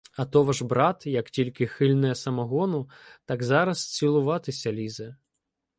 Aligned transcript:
А 0.21 0.25
то 0.25 0.43
ваш 0.43 0.61
брат, 0.63 1.05
як 1.07 1.29
тільки 1.29 1.67
хильне 1.67 2.15
самогону, 2.15 2.89
так 3.25 3.43
зараз 3.43 3.91
цілуватися 3.93 4.71
лізе. 4.73 5.15